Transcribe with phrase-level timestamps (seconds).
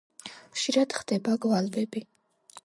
[0.55, 2.05] ხშირად ხდება გვალვები.